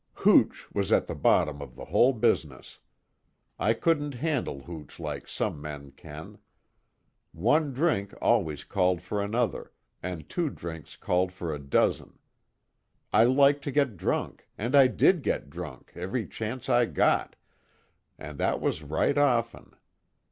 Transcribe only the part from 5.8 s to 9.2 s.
can. One drink always called